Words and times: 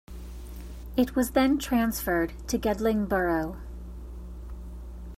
It 0.97 1.15
was 1.15 1.33
then 1.33 1.59
transferred 1.59 2.33
to 2.47 2.57
Gedling 2.57 3.05
Borough. 3.07 3.57